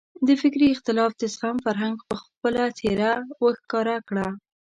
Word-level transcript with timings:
د 0.27 0.29
فکري 0.41 0.67
اختلاف 0.71 1.11
د 1.17 1.23
زغم 1.33 1.57
فرهنګ 1.65 1.95
خپله 2.23 2.63
څېره 2.77 3.11
وښکاره 3.43 3.97
کړه. 4.07 4.27